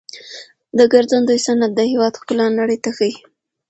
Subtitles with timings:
[0.77, 3.13] د ګرځندوی صنعت د هیواد ښکلا نړۍ ته ښيي.